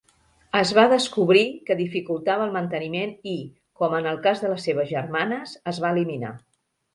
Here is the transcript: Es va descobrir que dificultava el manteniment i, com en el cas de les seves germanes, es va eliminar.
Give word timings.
Es 0.59 0.69
va 0.75 0.85
descobrir 0.93 1.43
que 1.67 1.75
dificultava 1.81 2.47
el 2.49 2.55
manteniment 2.55 3.13
i, 3.35 3.35
com 3.83 3.95
en 3.99 4.09
el 4.13 4.19
cas 4.25 4.43
de 4.47 4.51
les 4.55 4.67
seves 4.71 4.91
germanes, 4.95 5.55
es 5.75 5.83
va 5.85 5.93
eliminar. 5.99 6.35